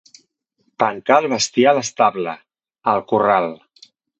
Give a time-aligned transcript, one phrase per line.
[0.83, 2.35] Tancar el bestiar a l'estable,
[2.95, 3.51] al corral.